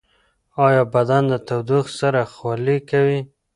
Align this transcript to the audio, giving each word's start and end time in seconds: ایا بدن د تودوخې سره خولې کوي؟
ایا 0.65 0.83
بدن 0.93 1.23
د 1.31 1.33
تودوخې 1.47 1.93
سره 2.01 2.21
خولې 2.33 2.77
کوي؟ 2.89 3.19